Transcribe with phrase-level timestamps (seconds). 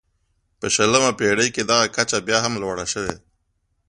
[0.59, 3.13] په شلمې پېړۍ کې دغه کچه بیا هم لوړه شوه.